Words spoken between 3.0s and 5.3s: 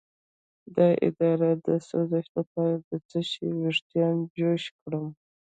څه شي ویښتان جوش کړم؟